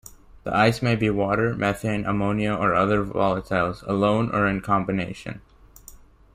[0.45, 5.41] The "ice" may be water, methane, ammonia, or other volatiles, alone or in combination.